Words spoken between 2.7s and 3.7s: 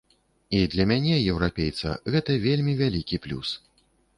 вялікі плюс.